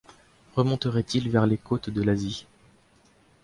[0.55, 2.47] Remonterait-il vers les côtes de l’Asie?